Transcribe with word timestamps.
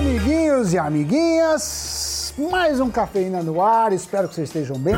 amiguinhos 0.00 0.72
e 0.72 0.78
amiguinhas. 0.78 2.32
Mais 2.50 2.80
um 2.80 2.88
Cafeína 2.88 3.42
no 3.42 3.60
ar, 3.60 3.92
espero 3.92 4.28
que 4.28 4.34
vocês 4.34 4.48
estejam 4.48 4.78
bem. 4.78 4.94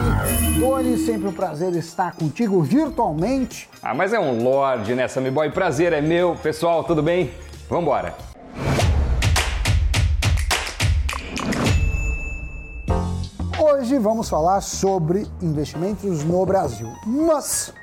Tony, 0.61 0.97
sempre 0.97 1.27
um 1.27 1.33
prazer 1.33 1.75
estar 1.75 2.15
contigo 2.15 2.63
virtualmente. 2.63 3.69
Ah, 3.83 3.95
mas 3.95 4.13
é 4.13 4.21
um 4.21 4.45
lorde, 4.45 4.95
né, 4.95 5.09
Sammy 5.09 5.33
Boy? 5.33 5.51
Prazer 5.51 5.93
é 5.93 6.01
meu. 6.01 6.37
Pessoal, 6.37 6.85
tudo 6.85 7.03
bem? 7.03 7.33
Vambora. 7.69 8.15
Hoje 13.61 13.99
vamos 13.99 14.29
falar 14.29 14.61
sobre 14.61 15.27
investimentos 15.43 16.23
no 16.23 16.47
Brasil. 16.47 16.89
Mas 17.05 17.75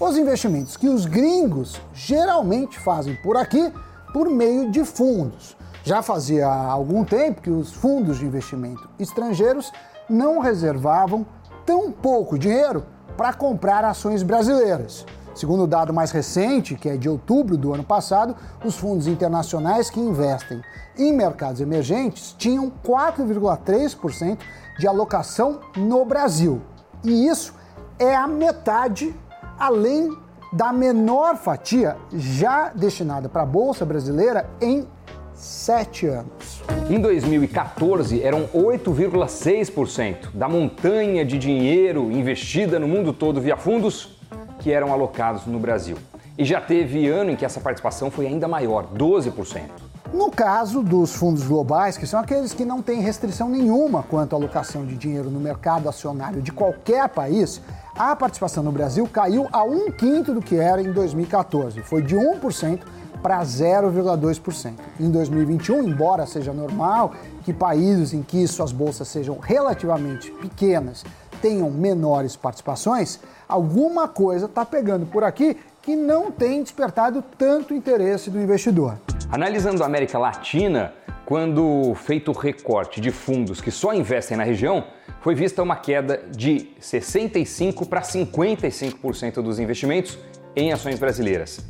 os 0.00 0.16
investimentos 0.16 0.74
que 0.74 0.88
os 0.88 1.04
gringos 1.04 1.78
geralmente 1.92 2.78
fazem 2.78 3.14
por 3.16 3.36
aqui 3.36 3.70
por 4.10 4.30
meio 4.30 4.70
de 4.70 4.82
fundos. 4.86 5.55
Já 5.86 6.02
fazia 6.02 6.48
algum 6.48 7.04
tempo 7.04 7.40
que 7.40 7.48
os 7.48 7.72
fundos 7.72 8.18
de 8.18 8.26
investimento 8.26 8.90
estrangeiros 8.98 9.72
não 10.10 10.40
reservavam 10.40 11.24
tão 11.64 11.92
pouco 11.92 12.36
dinheiro 12.36 12.84
para 13.16 13.32
comprar 13.32 13.84
ações 13.84 14.24
brasileiras. 14.24 15.06
Segundo 15.32 15.62
o 15.62 15.66
dado 15.68 15.94
mais 15.94 16.10
recente, 16.10 16.74
que 16.74 16.88
é 16.88 16.96
de 16.96 17.08
outubro 17.08 17.56
do 17.56 17.72
ano 17.72 17.84
passado, 17.84 18.34
os 18.64 18.76
fundos 18.76 19.06
internacionais 19.06 19.88
que 19.88 20.00
investem 20.00 20.60
em 20.98 21.12
mercados 21.12 21.60
emergentes 21.60 22.34
tinham 22.36 22.68
4,3% 22.84 24.38
de 24.80 24.88
alocação 24.88 25.60
no 25.76 26.04
Brasil. 26.04 26.60
E 27.04 27.28
isso 27.28 27.54
é 27.96 28.12
a 28.12 28.26
metade 28.26 29.14
além 29.56 30.18
da 30.52 30.72
menor 30.72 31.36
fatia 31.36 31.96
já 32.12 32.70
destinada 32.70 33.28
para 33.28 33.42
a 33.42 33.46
Bolsa 33.46 33.86
Brasileira 33.86 34.50
em 34.60 34.88
sete 35.36 36.06
anos. 36.06 36.62
Em 36.88 37.00
2014, 37.00 38.22
eram 38.22 38.48
8,6% 38.48 40.30
da 40.34 40.48
montanha 40.48 41.24
de 41.24 41.38
dinheiro 41.38 42.10
investida 42.10 42.78
no 42.78 42.88
mundo 42.88 43.12
todo 43.12 43.40
via 43.40 43.56
fundos 43.56 44.18
que 44.58 44.72
eram 44.72 44.92
alocados 44.92 45.46
no 45.46 45.58
Brasil. 45.58 45.96
E 46.38 46.44
já 46.44 46.60
teve 46.60 47.08
ano 47.08 47.30
em 47.30 47.36
que 47.36 47.44
essa 47.44 47.60
participação 47.60 48.10
foi 48.10 48.26
ainda 48.26 48.48
maior, 48.48 48.86
12%. 48.94 49.86
No 50.12 50.30
caso 50.30 50.82
dos 50.82 51.14
fundos 51.14 51.42
globais, 51.42 51.98
que 51.98 52.06
são 52.06 52.20
aqueles 52.20 52.52
que 52.52 52.64
não 52.64 52.80
têm 52.80 53.00
restrição 53.00 53.48
nenhuma 53.48 54.02
quanto 54.02 54.34
à 54.34 54.38
alocação 54.38 54.86
de 54.86 54.96
dinheiro 54.96 55.30
no 55.30 55.40
mercado 55.40 55.88
acionário 55.88 56.40
de 56.40 56.52
qualquer 56.52 57.08
país, 57.08 57.60
a 57.96 58.14
participação 58.14 58.62
no 58.62 58.70
Brasil 58.70 59.08
caiu 59.12 59.48
a 59.52 59.64
um 59.64 59.90
quinto 59.90 60.32
do 60.32 60.40
que 60.40 60.56
era 60.56 60.80
em 60.80 60.92
2014. 60.92 61.80
Foi 61.82 62.02
de 62.02 62.14
1% 62.14 62.80
para 63.16 63.40
0,2%. 63.40 64.72
Em 65.00 65.10
2021, 65.10 65.82
embora 65.82 66.26
seja 66.26 66.52
normal 66.52 67.14
que 67.44 67.52
países 67.52 68.12
em 68.12 68.22
que 68.22 68.46
suas 68.46 68.72
bolsas 68.72 69.08
sejam 69.08 69.38
relativamente 69.38 70.30
pequenas 70.30 71.04
tenham 71.40 71.70
menores 71.70 72.34
participações, 72.34 73.20
alguma 73.48 74.08
coisa 74.08 74.46
está 74.46 74.64
pegando 74.64 75.06
por 75.06 75.22
aqui 75.22 75.56
que 75.82 75.94
não 75.94 76.32
tem 76.32 76.62
despertado 76.62 77.22
tanto 77.38 77.72
interesse 77.72 78.30
do 78.30 78.40
investidor. 78.40 78.98
Analisando 79.30 79.82
a 79.82 79.86
América 79.86 80.18
Latina, 80.18 80.92
quando 81.24 81.94
feito 81.94 82.30
o 82.30 82.34
recorte 82.34 83.00
de 83.00 83.10
fundos 83.10 83.60
que 83.60 83.70
só 83.70 83.92
investem 83.92 84.36
na 84.36 84.44
região, 84.44 84.84
foi 85.20 85.34
vista 85.34 85.62
uma 85.62 85.76
queda 85.76 86.22
de 86.30 86.68
65% 86.80 87.88
para 87.88 88.00
55% 88.00 89.42
dos 89.42 89.58
investimentos 89.58 90.18
em 90.54 90.72
ações 90.72 90.98
brasileiras. 90.98 91.60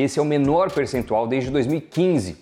Esse 0.00 0.18
é 0.18 0.22
o 0.22 0.24
menor 0.24 0.70
percentual 0.70 1.26
desde 1.26 1.50
2015. 1.50 2.38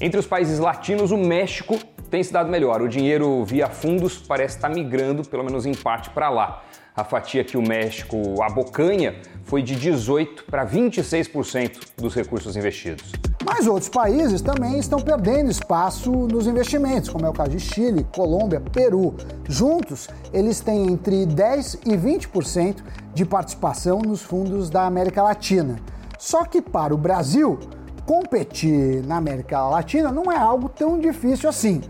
Entre 0.00 0.18
os 0.18 0.26
países 0.26 0.58
latinos, 0.58 1.10
o 1.10 1.16
México 1.18 1.78
tem 2.10 2.22
se 2.22 2.32
dado 2.32 2.48
melhor. 2.48 2.80
O 2.80 2.88
dinheiro 2.88 3.44
via 3.44 3.68
fundos 3.68 4.16
parece 4.16 4.56
estar 4.56 4.70
migrando, 4.70 5.22
pelo 5.22 5.44
menos 5.44 5.66
em 5.66 5.74
parte, 5.74 6.08
para 6.08 6.30
lá. 6.30 6.62
A 6.96 7.04
fatia 7.04 7.44
que 7.44 7.58
o 7.58 7.62
México 7.62 8.42
abocanha 8.42 9.16
foi 9.44 9.62
de 9.62 9.76
18% 9.76 10.44
para 10.50 10.66
26% 10.66 11.80
dos 11.98 12.14
recursos 12.14 12.56
investidos. 12.56 13.12
Mas 13.44 13.66
outros 13.66 13.90
países 13.90 14.40
também 14.40 14.78
estão 14.78 14.98
perdendo 14.98 15.50
espaço 15.50 16.10
nos 16.10 16.46
investimentos, 16.46 17.10
como 17.10 17.26
é 17.26 17.28
o 17.28 17.32
caso 17.34 17.50
de 17.50 17.60
Chile, 17.60 18.06
Colômbia, 18.14 18.60
Peru. 18.72 19.14
Juntos, 19.46 20.08
eles 20.32 20.60
têm 20.60 20.90
entre 20.90 21.26
10% 21.26 21.80
e 21.84 21.94
20% 21.94 22.76
de 23.12 23.26
participação 23.26 23.98
nos 23.98 24.22
fundos 24.22 24.70
da 24.70 24.86
América 24.86 25.22
Latina. 25.22 25.78
Só 26.26 26.44
que 26.44 26.60
para 26.60 26.92
o 26.92 26.98
Brasil, 26.98 27.56
competir 28.04 29.00
na 29.04 29.18
América 29.18 29.62
Latina 29.68 30.10
não 30.10 30.24
é 30.32 30.36
algo 30.36 30.68
tão 30.68 30.98
difícil 30.98 31.48
assim, 31.48 31.80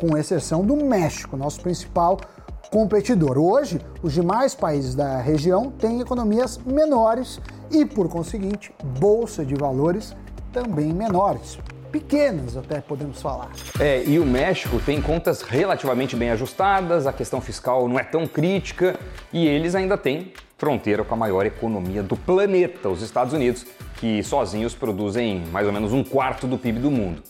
com 0.00 0.16
exceção 0.16 0.64
do 0.64 0.74
México, 0.74 1.36
nosso 1.36 1.60
principal 1.60 2.18
competidor. 2.70 3.36
Hoje, 3.36 3.82
os 4.02 4.14
demais 4.14 4.54
países 4.54 4.94
da 4.94 5.20
região 5.20 5.70
têm 5.70 6.00
economias 6.00 6.56
menores 6.64 7.38
e, 7.70 7.84
por 7.84 8.08
conseguinte, 8.08 8.74
bolsa 8.98 9.44
de 9.44 9.54
valores 9.54 10.16
também 10.54 10.90
menores. 10.90 11.58
Pequenas, 11.90 12.56
até 12.56 12.80
podemos 12.80 13.20
falar. 13.20 13.50
É, 13.78 14.02
e 14.04 14.18
o 14.18 14.24
México 14.24 14.80
tem 14.80 15.02
contas 15.02 15.42
relativamente 15.42 16.16
bem 16.16 16.30
ajustadas, 16.30 17.06
a 17.06 17.12
questão 17.12 17.42
fiscal 17.42 17.86
não 17.86 17.98
é 17.98 18.04
tão 18.04 18.26
crítica 18.26 18.98
e 19.30 19.46
eles 19.46 19.74
ainda 19.74 19.98
têm 19.98 20.32
fronteira 20.62 21.02
com 21.02 21.12
a 21.12 21.16
maior 21.16 21.44
economia 21.44 22.04
do 22.04 22.16
planeta, 22.16 22.88
os 22.88 23.02
Estados 23.02 23.34
Unidos, 23.34 23.66
que 23.96 24.22
sozinhos 24.22 24.76
produzem 24.76 25.42
mais 25.50 25.66
ou 25.66 25.72
menos 25.72 25.92
um 25.92 26.04
quarto 26.04 26.46
do 26.46 26.56
PIB 26.56 26.78
do 26.78 26.88
mundo. 26.88 27.20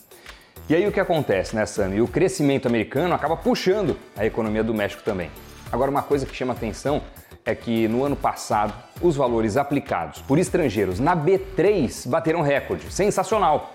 E 0.69 0.75
aí 0.75 0.87
o 0.87 0.91
que 0.91 0.99
acontece, 0.99 1.55
né, 1.55 1.65
Sammy? 1.65 1.99
O 1.99 2.07
crescimento 2.07 2.67
americano 2.67 3.15
acaba 3.15 3.35
puxando 3.35 3.97
a 4.15 4.23
economia 4.23 4.63
do 4.63 4.71
México 4.71 5.01
também. 5.01 5.31
Agora, 5.71 5.89
uma 5.89 6.03
coisa 6.03 6.27
que 6.27 6.35
chama 6.35 6.53
atenção 6.53 7.01
é 7.43 7.55
que 7.55 7.87
no 7.87 8.05
ano 8.05 8.15
passado 8.15 8.71
os 9.01 9.15
valores 9.15 9.57
aplicados 9.57 10.21
por 10.21 10.37
estrangeiros 10.37 10.99
na 10.99 11.17
B3 11.17 12.07
bateram 12.07 12.41
recorde. 12.41 12.93
Sensacional! 12.93 13.73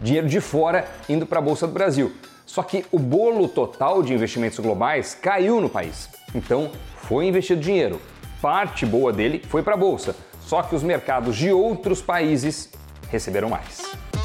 Dinheiro 0.00 0.28
de 0.28 0.40
fora 0.40 0.88
indo 1.08 1.26
para 1.26 1.40
a 1.40 1.42
Bolsa 1.42 1.66
do 1.66 1.72
Brasil. 1.72 2.12
Só 2.46 2.62
que 2.62 2.86
o 2.92 2.98
bolo 2.98 3.48
total 3.48 4.04
de 4.04 4.14
investimentos 4.14 4.60
globais 4.60 5.14
caiu 5.20 5.60
no 5.60 5.68
país. 5.68 6.08
Então, 6.32 6.70
foi 6.94 7.26
investido 7.26 7.60
dinheiro, 7.60 8.00
parte 8.40 8.86
boa 8.86 9.12
dele 9.12 9.42
foi 9.48 9.62
para 9.62 9.74
a 9.74 9.76
bolsa, 9.76 10.14
só 10.42 10.62
que 10.62 10.74
os 10.74 10.82
mercados 10.82 11.36
de 11.36 11.52
outros 11.52 12.00
países 12.00 12.70
receberam 13.10 13.48
mais. 13.48 13.82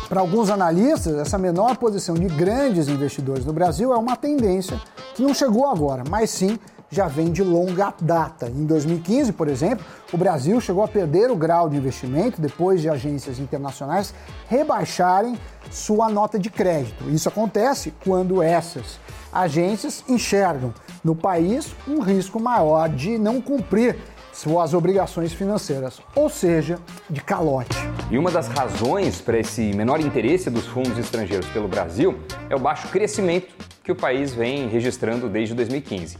Para 0.07 0.21
alguns 0.21 0.49
analistas, 0.49 1.15
essa 1.15 1.37
menor 1.37 1.77
posição 1.77 2.15
de 2.15 2.27
grandes 2.27 2.87
investidores 2.87 3.45
no 3.45 3.51
Brasil 3.51 3.91
é 3.91 3.97
uma 3.97 4.15
tendência 4.15 4.79
que 5.15 5.23
não 5.23 5.33
chegou 5.33 5.67
agora, 5.67 6.03
mas 6.09 6.29
sim 6.29 6.59
já 6.89 7.07
vem 7.07 7.31
de 7.31 7.43
longa 7.43 7.93
data. 7.99 8.47
Em 8.47 8.65
2015, 8.65 9.33
por 9.33 9.47
exemplo, 9.47 9.83
o 10.13 10.17
Brasil 10.17 10.61
chegou 10.61 10.83
a 10.83 10.87
perder 10.87 11.31
o 11.31 11.35
grau 11.35 11.67
de 11.67 11.75
investimento 11.75 12.39
depois 12.39 12.81
de 12.81 12.89
agências 12.89 13.39
internacionais 13.39 14.13
rebaixarem 14.47 15.37
sua 15.71 16.07
nota 16.07 16.37
de 16.37 16.49
crédito. 16.49 17.09
Isso 17.09 17.27
acontece 17.27 17.91
quando 18.03 18.41
essas 18.41 18.99
agências 19.35 20.01
enxergam 20.07 20.73
no 21.03 21.13
país 21.13 21.75
um 21.85 21.99
risco 21.99 22.39
maior 22.39 22.87
de 22.87 23.17
não 23.17 23.41
cumprir 23.41 23.97
suas 24.31 24.73
obrigações 24.73 25.33
financeiras, 25.33 26.01
ou 26.15 26.29
seja, 26.29 26.79
de 27.09 27.21
calote. 27.21 27.77
E 28.09 28.17
uma 28.17 28.31
das 28.31 28.47
razões 28.47 29.21
para 29.21 29.37
esse 29.39 29.73
menor 29.73 29.99
interesse 29.99 30.49
dos 30.49 30.65
fundos 30.65 30.97
estrangeiros 30.97 31.47
pelo 31.49 31.67
Brasil 31.67 32.17
é 32.49 32.55
o 32.55 32.59
baixo 32.59 32.87
crescimento 32.87 33.53
que 33.83 33.91
o 33.91 33.95
país 33.95 34.33
vem 34.33 34.67
registrando 34.67 35.29
desde 35.29 35.53
2015. 35.53 36.17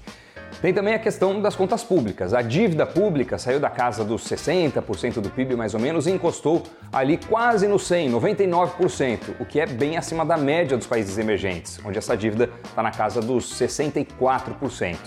Tem 0.61 0.73
também 0.73 0.93
a 0.93 0.99
questão 0.99 1.41
das 1.41 1.55
contas 1.55 1.83
públicas. 1.83 2.33
A 2.33 2.41
dívida 2.41 2.85
pública 2.85 3.37
saiu 3.37 3.59
da 3.59 3.69
casa 3.69 4.03
dos 4.03 4.23
60% 4.23 5.19
do 5.19 5.29
PIB 5.29 5.55
mais 5.55 5.73
ou 5.73 5.79
menos 5.79 6.07
e 6.07 6.11
encostou 6.11 6.63
ali 6.91 7.17
quase 7.17 7.67
no 7.67 7.77
100, 7.77 8.11
99%, 8.11 9.19
o 9.39 9.45
que 9.45 9.59
é 9.59 9.65
bem 9.65 9.97
acima 9.97 10.25
da 10.25 10.37
média 10.37 10.77
dos 10.77 10.87
países 10.87 11.17
emergentes, 11.17 11.79
onde 11.85 11.97
essa 11.97 12.15
dívida 12.15 12.49
está 12.63 12.81
na 12.81 12.91
casa 12.91 13.21
dos 13.21 13.53
64%. 13.53 14.97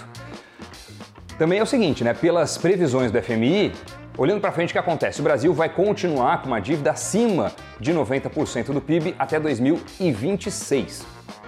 Também 1.39 1.61
é 1.61 1.63
o 1.63 1.67
seguinte, 1.67 2.05
né? 2.05 2.13
Pelas 2.13 2.59
previsões 2.59 3.11
do 3.11 3.23
FMI, 3.23 3.73
olhando 4.17 4.41
para 4.41 4.53
frente, 4.53 4.71
o 4.71 4.73
que 4.73 4.79
acontece? 4.79 5.21
O 5.21 5.25
Brasil 5.25 5.55
vai 5.55 5.69
continuar 5.69 6.43
com 6.43 6.49
uma 6.49 6.61
dívida 6.61 6.91
acima 6.91 7.53
de 7.81 7.93
90% 7.93 8.73
do 8.73 8.81
PIB 8.81 9.15
até 9.19 9.41
2026. 9.41 11.07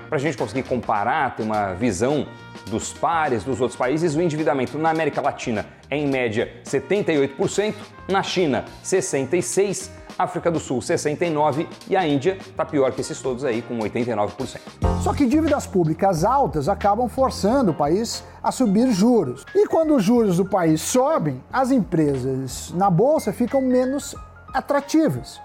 Para 0.09 0.17
a 0.17 0.21
gente 0.21 0.37
conseguir 0.37 0.63
comparar, 0.63 1.37
ter 1.37 1.43
uma 1.43 1.75
visão 1.75 2.27
dos 2.67 2.93
pares 2.93 3.45
dos 3.45 3.61
outros 3.61 3.79
países, 3.79 4.15
o 4.15 4.21
endividamento 4.21 4.79
na 4.79 4.91
América 4.91 5.21
Latina 5.21 5.67
é 5.89 5.97
em 5.97 6.07
média 6.07 6.53
78%, 6.65 7.75
na 8.09 8.23
China 8.23 8.65
66%, 8.85 9.91
África 10.19 10.51
do 10.51 10.61
Sul 10.61 10.81
69% 10.81 11.67
e 11.89 11.97
a 11.97 12.07
Índia 12.07 12.37
está 12.39 12.65
pior 12.65 12.93
que 12.93 13.01
esses 13.01 13.21
todos 13.23 13.43
aí, 13.43 13.63
com 13.63 13.79
89%. 13.79 14.61
Só 15.03 15.15
que 15.15 15.27
dívidas 15.27 15.67
públicas 15.67 16.25
altas 16.25 16.69
acabam 16.69 17.09
forçando 17.09 17.71
o 17.71 17.75
país 17.75 18.23
a 18.43 18.53
subir 18.53 18.93
juros. 18.93 19.47
E 19.55 19.67
quando 19.67 19.97
os 19.97 20.05
juros 20.05 20.37
do 20.37 20.45
país 20.45 20.83
sobem, 20.83 21.43
as 21.51 21.71
empresas 21.71 22.71
na 22.75 22.91
bolsa 22.91 23.33
ficam 23.33 23.63
menos 23.63 24.15
atrativas. 24.53 25.41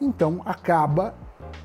Então 0.00 0.42
acaba 0.44 1.14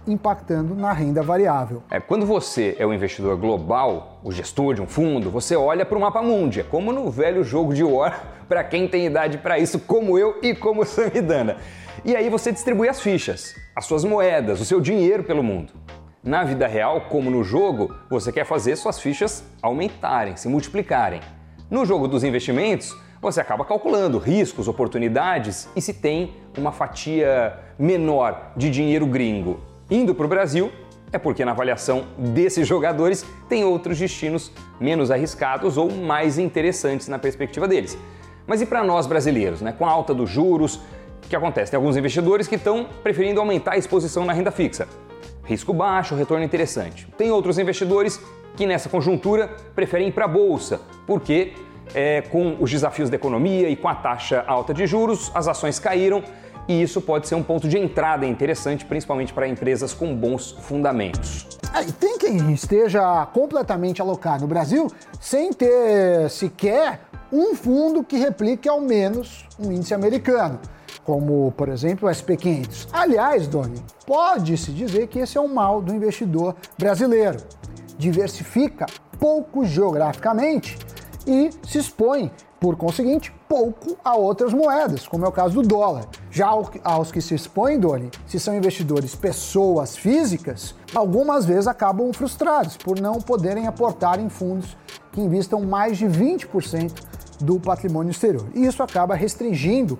impactando 0.07 0.75
na 0.75 0.91
renda 0.93 1.21
variável. 1.21 1.83
É, 1.89 1.99
quando 1.99 2.25
você 2.25 2.75
é 2.79 2.85
um 2.85 2.93
investidor 2.93 3.37
global, 3.37 4.19
o 4.23 4.31
gestor 4.31 4.73
de 4.73 4.81
um 4.81 4.87
fundo, 4.87 5.29
você 5.29 5.55
olha 5.55 5.85
para 5.85 5.97
o 5.97 6.01
mapa 6.01 6.21
mundi, 6.21 6.59
é 6.59 6.63
como 6.63 6.91
no 6.91 7.09
velho 7.09 7.43
jogo 7.43 7.73
de 7.73 7.83
War, 7.83 8.23
para 8.49 8.63
quem 8.63 8.87
tem 8.87 9.05
idade 9.05 9.37
para 9.37 9.59
isso, 9.59 9.79
como 9.79 10.17
eu 10.17 10.39
e 10.41 10.55
como 10.55 10.85
Samidana. 10.85 11.57
E 12.03 12.15
aí 12.15 12.29
você 12.29 12.51
distribui 12.51 12.89
as 12.89 12.99
fichas, 12.99 13.55
as 13.75 13.85
suas 13.85 14.03
moedas, 14.03 14.59
o 14.59 14.65
seu 14.65 14.81
dinheiro 14.81 15.23
pelo 15.23 15.43
mundo. 15.43 15.73
Na 16.23 16.43
vida 16.43 16.67
real, 16.67 17.01
como 17.09 17.31
no 17.31 17.43
jogo, 17.43 17.95
você 18.09 18.31
quer 18.31 18.45
fazer 18.45 18.75
suas 18.75 18.99
fichas 18.99 19.43
aumentarem, 19.61 20.35
se 20.35 20.47
multiplicarem. 20.47 21.21
No 21.69 21.85
jogo 21.85 22.07
dos 22.07 22.23
investimentos, 22.23 22.95
você 23.21 23.39
acaba 23.39 23.63
calculando 23.63 24.17
riscos, 24.17 24.67
oportunidades 24.67 25.69
e 25.75 25.81
se 25.81 25.93
tem 25.93 26.35
uma 26.57 26.71
fatia 26.71 27.57
menor 27.77 28.51
de 28.57 28.69
dinheiro 28.69 29.05
gringo 29.05 29.70
indo 29.91 30.15
para 30.15 30.25
o 30.25 30.29
Brasil, 30.29 30.71
é 31.11 31.17
porque 31.17 31.43
na 31.43 31.51
avaliação 31.51 32.05
desses 32.17 32.65
jogadores 32.65 33.25
tem 33.49 33.65
outros 33.65 33.99
destinos 33.99 34.49
menos 34.79 35.11
arriscados 35.11 35.77
ou 35.77 35.91
mais 35.91 36.39
interessantes 36.39 37.09
na 37.09 37.19
perspectiva 37.19 37.67
deles. 37.67 37.97
Mas 38.47 38.61
e 38.61 38.65
para 38.65 38.81
nós 38.83 39.05
brasileiros, 39.05 39.61
né? 39.61 39.73
com 39.77 39.85
a 39.85 39.91
alta 39.91 40.13
dos 40.13 40.29
juros, 40.29 40.77
o 41.23 41.27
que 41.29 41.35
acontece? 41.35 41.71
Tem 41.71 41.77
alguns 41.77 41.97
investidores 41.97 42.47
que 42.47 42.55
estão 42.55 42.87
preferindo 43.03 43.41
aumentar 43.41 43.73
a 43.73 43.77
exposição 43.77 44.25
na 44.25 44.31
renda 44.31 44.51
fixa. 44.51 44.87
Risco 45.43 45.73
baixo, 45.73 46.15
retorno 46.15 46.45
interessante. 46.45 47.07
Tem 47.17 47.29
outros 47.29 47.59
investidores 47.59 48.21
que 48.55 48.65
nessa 48.65 48.87
conjuntura 48.87 49.49
preferem 49.75 50.07
ir 50.07 50.11
para 50.11 50.25
a 50.25 50.27
bolsa, 50.27 50.79
porque 51.05 51.53
é, 51.93 52.21
com 52.21 52.55
os 52.59 52.71
desafios 52.71 53.09
da 53.09 53.17
economia 53.17 53.69
e 53.69 53.75
com 53.75 53.87
a 53.87 53.95
taxa 53.95 54.43
alta 54.47 54.73
de 54.73 54.87
juros, 54.87 55.29
as 55.33 55.47
ações 55.47 55.77
caíram 55.77 56.23
e 56.71 56.81
isso 56.81 57.01
pode 57.01 57.27
ser 57.27 57.35
um 57.35 57.43
ponto 57.43 57.67
de 57.67 57.77
entrada 57.77 58.25
interessante, 58.25 58.85
principalmente 58.85 59.33
para 59.33 59.45
empresas 59.45 59.93
com 59.93 60.15
bons 60.15 60.51
fundamentos. 60.51 61.45
É, 61.75 61.83
tem 61.83 62.17
quem 62.17 62.53
esteja 62.53 63.25
completamente 63.33 64.01
alocado 64.01 64.41
no 64.41 64.47
Brasil 64.47 64.89
sem 65.19 65.51
ter 65.51 66.29
sequer 66.29 67.01
um 67.31 67.55
fundo 67.55 68.03
que 68.03 68.17
replique 68.17 68.69
ao 68.69 68.79
menos 68.79 69.45
um 69.59 69.69
índice 69.71 69.93
americano, 69.93 70.59
como, 71.03 71.51
por 71.57 71.67
exemplo, 71.67 72.07
o 72.07 72.11
SP500. 72.11 72.87
Aliás, 72.93 73.47
Doni, 73.47 73.83
pode-se 74.05 74.71
dizer 74.71 75.07
que 75.07 75.19
esse 75.19 75.37
é 75.37 75.41
o 75.41 75.49
mal 75.49 75.81
do 75.81 75.93
investidor 75.93 76.55
brasileiro. 76.77 77.37
Diversifica 77.97 78.85
pouco 79.19 79.65
geograficamente 79.65 80.77
e 81.25 81.49
se 81.67 81.77
expõe, 81.77 82.31
por 82.59 82.75
conseguinte, 82.75 83.33
pouco 83.47 83.97
a 84.03 84.15
outras 84.15 84.53
moedas, 84.53 85.07
como 85.07 85.25
é 85.25 85.27
o 85.27 85.31
caso 85.31 85.61
do 85.61 85.67
dólar. 85.67 86.07
Já 86.29 86.47
aos 86.83 87.11
que 87.11 87.21
se 87.21 87.33
expõem, 87.33 87.79
Doni, 87.79 88.11
se 88.27 88.39
são 88.39 88.55
investidores 88.55 89.15
pessoas 89.15 89.97
físicas, 89.97 90.75
algumas 90.93 91.45
vezes 91.45 91.67
acabam 91.67 92.13
frustrados 92.13 92.77
por 92.77 92.99
não 92.99 93.19
poderem 93.19 93.67
aportar 93.67 94.19
em 94.19 94.29
fundos 94.29 94.77
que 95.11 95.21
investam 95.21 95.61
mais 95.61 95.97
de 95.97 96.05
20% 96.05 96.91
do 97.41 97.59
patrimônio 97.59 98.11
exterior. 98.11 98.45
E 98.53 98.65
isso 98.65 98.83
acaba 98.83 99.15
restringindo 99.15 99.97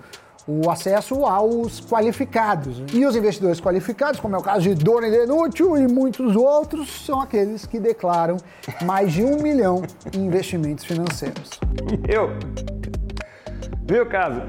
o 0.47 0.69
acesso 0.69 1.25
aos 1.25 1.79
qualificados. 1.81 2.83
E 2.93 3.05
os 3.05 3.15
investidores 3.15 3.59
qualificados, 3.59 4.19
como 4.19 4.35
é 4.35 4.39
o 4.39 4.41
caso 4.41 4.61
de 4.61 4.73
Dona 4.75 5.09
Denútil 5.09 5.77
e 5.77 5.87
muitos 5.87 6.35
outros, 6.35 7.05
são 7.05 7.21
aqueles 7.21 7.65
que 7.65 7.79
declaram 7.79 8.37
mais 8.83 9.13
de 9.13 9.23
um 9.23 9.41
milhão 9.41 9.83
em 10.15 10.25
investimentos 10.25 10.85
financeiros. 10.85 11.49
Eu? 12.07 12.31
Viu, 13.85 14.05
caso? 14.05 14.41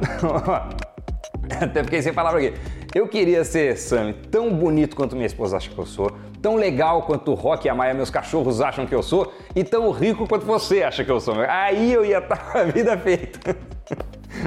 Até 1.61 1.83
fiquei 1.85 2.01
sem 2.03 2.13
palavra 2.13 2.41
aqui. 2.41 2.59
Eu 2.95 3.09
queria 3.09 3.43
ser, 3.45 3.77
Sam, 3.79 4.13
tão 4.31 4.55
bonito 4.55 4.95
quanto 4.95 5.15
minha 5.15 5.27
esposa 5.27 5.57
acha 5.57 5.71
que 5.71 5.79
eu 5.79 5.87
sou, 5.87 6.11
tão 6.43 6.57
legal 6.57 7.03
quanto 7.03 7.31
o 7.31 7.35
Rock 7.35 7.67
e 7.67 7.71
a 7.71 7.75
Maia, 7.75 7.95
meus 7.95 8.11
cachorros, 8.11 8.61
acham 8.61 8.87
que 8.87 8.95
eu 8.95 9.03
sou, 9.03 9.33
e 9.57 9.65
tão 9.65 9.91
rico 9.91 10.29
quanto 10.29 10.45
você 10.45 10.83
acha 10.83 11.03
que 11.03 11.11
eu 11.11 11.19
sou. 11.19 11.35
Aí 11.49 11.93
eu 11.93 12.05
ia 12.05 12.19
estar 12.19 12.53
com 12.53 12.59
a 12.59 12.65
vida 12.65 12.97
feita. 12.99 13.57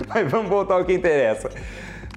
Mas 0.07 0.29
vamos 0.29 0.49
voltar 0.49 0.75
ao 0.75 0.85
que 0.85 0.93
interessa. 0.93 1.49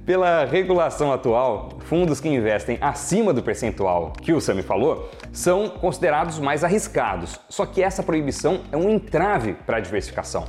Pela 0.04 0.44
regulação 0.44 1.12
atual, 1.12 1.70
fundos 1.80 2.18
que 2.20 2.28
investem 2.28 2.78
acima 2.80 3.32
do 3.32 3.42
percentual 3.42 4.12
que 4.22 4.32
o 4.32 4.40
Sami 4.40 4.62
falou 4.62 5.10
são 5.32 5.68
considerados 5.68 6.38
mais 6.38 6.64
arriscados. 6.64 7.38
Só 7.48 7.66
que 7.66 7.82
essa 7.82 8.02
proibição 8.02 8.60
é 8.72 8.76
um 8.76 8.88
entrave 8.88 9.54
para 9.66 9.76
a 9.76 9.80
diversificação. 9.80 10.46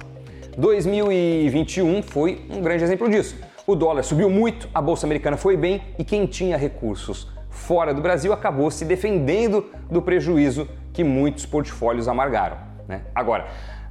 2021 0.57 2.01
foi 2.03 2.45
um 2.49 2.61
grande 2.61 2.83
exemplo 2.83 3.09
disso. 3.09 3.35
O 3.67 3.75
dólar 3.75 4.03
subiu 4.03 4.29
muito, 4.29 4.69
a 4.73 4.81
bolsa 4.81 5.05
americana 5.05 5.37
foi 5.37 5.57
bem 5.57 5.81
e 5.97 6.03
quem 6.03 6.25
tinha 6.25 6.57
recursos 6.57 7.27
fora 7.49 7.93
do 7.93 8.01
Brasil 8.01 8.31
acabou 8.31 8.71
se 8.71 8.85
defendendo 8.85 9.65
do 9.89 10.01
prejuízo 10.01 10.67
que 10.93 11.03
muitos 11.03 11.45
portfólios 11.45 12.07
amargaram. 12.07 12.57
Né? 12.87 13.01
Agora, 13.13 13.47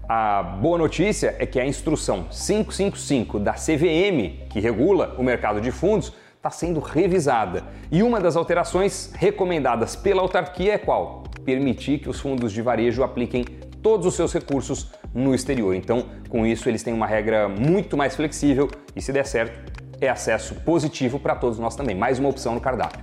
a 0.09 0.43
boa 0.43 0.79
notícia 0.79 1.37
é 1.39 1.45
que 1.45 1.61
a 1.61 1.67
instrução 1.67 2.29
555 2.31 3.39
da 3.39 3.53
CVM, 3.53 4.49
que 4.49 4.59
regula 4.59 5.15
o 5.19 5.23
mercado 5.23 5.61
de 5.61 5.71
fundos, 5.71 6.15
está 6.35 6.49
sendo 6.51 6.81
revisada. 6.81 7.65
E 7.93 8.03
uma 8.03 8.19
das 8.19 8.35
alterações 8.35 9.13
recomendadas 9.15 9.95
pela 9.95 10.23
autarquia 10.23 10.73
é 10.73 10.79
qual? 10.79 11.25
Permitir 11.45 11.99
que 11.99 12.09
os 12.09 12.19
fundos 12.19 12.53
de 12.53 12.63
varejo 12.63 13.03
apliquem 13.03 13.45
todos 13.83 14.07
os 14.07 14.15
seus 14.15 14.33
recursos 14.33 14.91
no 15.13 15.35
exterior. 15.35 15.75
Então, 15.75 16.07
com 16.31 16.47
isso, 16.47 16.71
eles 16.71 16.83
têm 16.83 16.95
uma 16.95 17.07
regra 17.07 17.47
muito 17.47 17.95
mais 17.95 18.17
flexível 18.17 18.71
e, 18.97 19.03
se 19.03 19.13
der 19.13 19.27
certo, 19.27 19.61
é 20.01 20.09
acesso 20.09 20.55
positivo 20.55 21.21
para 21.21 21.35
todos 21.35 21.59
nós 21.59 21.77
também. 21.77 21.95
Mais 21.95 22.19
uma 22.19 22.31
opção 22.31 22.55
no 22.55 22.61
cardápio. 22.63 22.99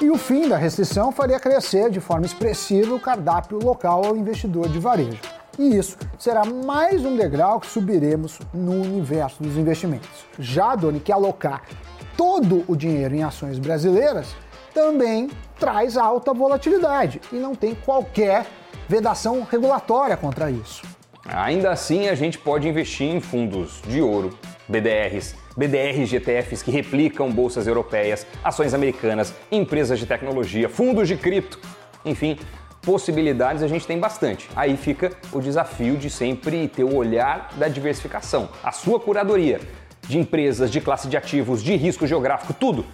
E 0.00 0.08
o 0.08 0.16
fim 0.16 0.48
da 0.48 0.56
restrição 0.56 1.10
faria 1.10 1.40
crescer 1.40 1.90
de 1.90 1.98
forma 1.98 2.26
expressiva 2.26 2.94
o 2.94 3.00
cardápio 3.00 3.58
local 3.58 4.04
ao 4.04 4.16
investidor 4.16 4.68
de 4.68 4.78
varejo. 4.78 5.43
E 5.58 5.76
isso 5.76 5.96
será 6.18 6.44
mais 6.44 7.04
um 7.04 7.16
degrau 7.16 7.60
que 7.60 7.66
subiremos 7.66 8.38
no 8.52 8.82
universo 8.82 9.42
dos 9.42 9.56
investimentos. 9.56 10.26
Já, 10.38 10.74
Doni, 10.74 11.00
que 11.00 11.12
alocar 11.12 11.62
todo 12.16 12.64
o 12.66 12.76
dinheiro 12.76 13.14
em 13.14 13.22
ações 13.22 13.58
brasileiras 13.58 14.34
também 14.72 15.30
traz 15.58 15.96
alta 15.96 16.34
volatilidade 16.34 17.20
e 17.32 17.36
não 17.36 17.54
tem 17.54 17.74
qualquer 17.74 18.46
vedação 18.88 19.46
regulatória 19.48 20.16
contra 20.16 20.50
isso. 20.50 20.82
Ainda 21.26 21.70
assim, 21.70 22.08
a 22.08 22.14
gente 22.14 22.36
pode 22.36 22.68
investir 22.68 23.06
em 23.06 23.20
fundos 23.20 23.80
de 23.86 24.02
ouro, 24.02 24.36
BDRs, 24.68 25.34
BDR 25.56 26.04
GTFs 26.04 26.62
que 26.62 26.70
replicam 26.70 27.30
bolsas 27.30 27.66
europeias, 27.66 28.26
ações 28.42 28.74
americanas, 28.74 29.32
empresas 29.50 29.98
de 29.98 30.04
tecnologia, 30.04 30.68
fundos 30.68 31.08
de 31.08 31.16
cripto, 31.16 31.58
enfim, 32.04 32.38
possibilidades 32.84 33.62
a 33.62 33.68
gente 33.68 33.86
tem 33.86 33.98
bastante. 33.98 34.48
Aí 34.54 34.76
fica 34.76 35.12
o 35.32 35.40
desafio 35.40 35.96
de 35.96 36.10
sempre 36.10 36.68
ter 36.68 36.84
o 36.84 36.94
olhar 36.94 37.50
da 37.56 37.68
diversificação, 37.68 38.48
a 38.62 38.72
sua 38.72 39.00
curadoria 39.00 39.60
de 40.02 40.18
empresas, 40.18 40.70
de 40.70 40.80
classe 40.80 41.08
de 41.08 41.16
ativos, 41.16 41.62
de 41.62 41.74
risco 41.76 42.06
geográfico, 42.06 42.52
tudo. 42.52 42.84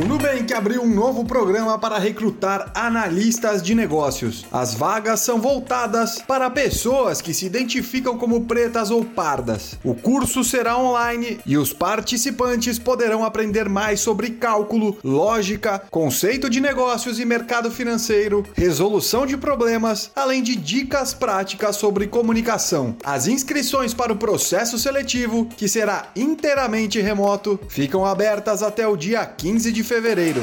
O 0.00 0.04
Nubank 0.04 0.54
abriu 0.54 0.80
um 0.80 0.94
novo 0.94 1.24
programa 1.24 1.76
para 1.76 1.98
recrutar 1.98 2.70
analistas 2.72 3.60
de 3.60 3.74
negócios. 3.74 4.46
As 4.52 4.72
vagas 4.72 5.18
são 5.18 5.40
voltadas 5.40 6.22
para 6.22 6.48
pessoas 6.48 7.20
que 7.20 7.34
se 7.34 7.46
identificam 7.46 8.16
como 8.16 8.44
pretas 8.44 8.92
ou 8.92 9.04
pardas. 9.04 9.76
O 9.82 9.96
curso 9.96 10.44
será 10.44 10.78
online 10.78 11.40
e 11.44 11.58
os 11.58 11.72
participantes 11.72 12.78
poderão 12.78 13.24
aprender 13.24 13.68
mais 13.68 13.98
sobre 13.98 14.30
cálculo, 14.30 14.96
lógica, 15.02 15.82
conceito 15.90 16.48
de 16.48 16.60
negócios 16.60 17.18
e 17.18 17.24
mercado 17.24 17.68
financeiro, 17.68 18.46
resolução 18.54 19.26
de 19.26 19.36
problemas, 19.36 20.12
além 20.14 20.44
de 20.44 20.54
dicas 20.54 21.12
práticas 21.12 21.74
sobre 21.74 22.06
comunicação. 22.06 22.94
As 23.02 23.26
inscrições 23.26 23.92
para 23.92 24.12
o 24.12 24.16
processo 24.16 24.78
seletivo, 24.78 25.46
que 25.56 25.66
será 25.66 26.12
inteiramente 26.14 27.00
remoto, 27.00 27.58
ficam 27.68 28.06
abertas 28.06 28.62
até 28.62 28.86
o 28.86 28.96
dia 28.96 29.26
15 29.26 29.72
de 29.72 29.87
fevereiro. 29.88 30.42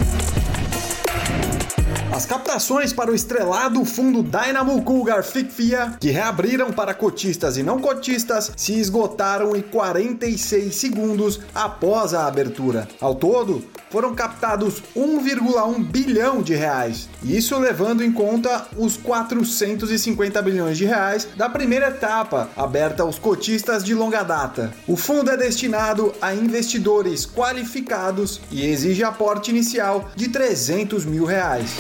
As 2.12 2.26
captações 2.26 2.92
para 2.92 3.12
o 3.12 3.16
estrelado 3.16 3.84
fundo 3.86 4.24
Dynamo 4.24 4.82
Cougar 4.84 5.24
FICFIA, 5.24 5.98
que 6.00 6.10
reabriram 6.10 6.72
para 6.72 6.94
cotistas 6.94 7.58
e 7.58 7.62
não 7.62 7.80
cotistas, 7.80 8.52
se 8.56 8.74
esgotaram 8.80 9.56
em 9.56 9.62
46 9.62 10.74
segundos 10.74 11.42
após 11.54 12.14
a 12.14 12.26
abertura. 12.26 12.88
Ao 13.00 13.14
todo, 13.14 13.64
foram 13.90 14.16
captados 14.16 14.82
1,1 14.96 15.84
bilhão 15.84 16.42
de 16.42 16.54
reais. 16.54 17.10
Isso 17.24 17.58
levando 17.58 18.04
em 18.04 18.12
conta 18.12 18.68
os 18.78 18.98
450 18.98 20.42
bilhões 20.42 20.78
de 20.78 20.86
reais 20.86 21.28
da 21.36 21.50
primeira 21.50 21.90
etapa, 21.90 22.50
aberta 22.56 23.04
aos 23.04 23.18
cotistas 23.18 23.84
de 23.84 23.94
longa 23.94 24.24
data. 24.24 24.74
O 24.88 24.96
fundo 24.96 25.32
é 25.32 25.38
destinado 25.38 26.14
a 26.22 26.34
investidores 26.34 27.26
qualificados 27.26 28.42
e 28.52 28.66
exige 28.66 29.04
aporte 29.04 29.52
inicial 29.52 30.10
de 30.16 30.30
300 30.30 31.06
mil 31.06 31.26
reais. 31.26 31.72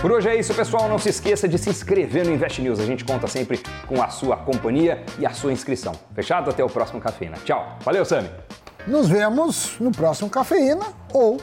Por 0.00 0.12
hoje 0.12 0.28
é 0.28 0.38
isso, 0.38 0.54
pessoal. 0.54 0.88
Não 0.88 0.98
se 0.98 1.08
esqueça 1.08 1.48
de 1.48 1.58
se 1.58 1.70
inscrever 1.70 2.24
no 2.24 2.32
Invest 2.32 2.62
News. 2.62 2.78
A 2.78 2.86
gente 2.86 3.04
conta 3.04 3.26
sempre 3.26 3.60
com 3.86 4.00
a 4.00 4.08
sua 4.08 4.36
companhia 4.36 5.04
e 5.18 5.26
a 5.26 5.30
sua 5.30 5.52
inscrição. 5.52 5.92
Fechado? 6.14 6.50
Até 6.50 6.62
o 6.62 6.68
próximo 6.68 7.00
Cafeína. 7.00 7.36
Tchau. 7.44 7.78
Valeu, 7.84 8.04
Sami. 8.04 8.28
Nos 8.88 9.06
vemos 9.06 9.76
no 9.78 9.92
próximo 9.92 10.30
Cafeína 10.30 10.86
ou 11.12 11.36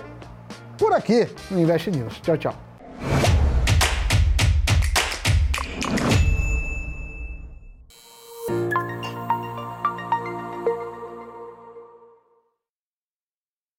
por 0.80 0.92
aqui 0.94 1.30
no 1.52 1.60
Invest 1.60 1.92
News. 1.92 2.20
Tchau, 2.22 2.38
tchau. 2.38 2.65